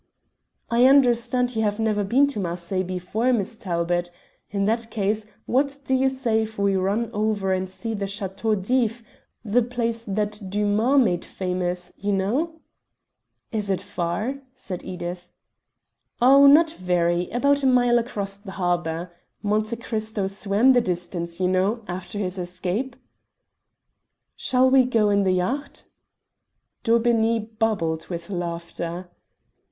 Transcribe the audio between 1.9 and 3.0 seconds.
been to Marseilles